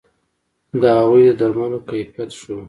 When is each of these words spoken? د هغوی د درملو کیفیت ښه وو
د 0.81 0.83
هغوی 0.97 1.23
د 1.29 1.31
درملو 1.39 1.79
کیفیت 1.89 2.29
ښه 2.39 2.51
وو 2.53 2.59